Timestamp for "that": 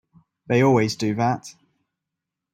1.13-1.47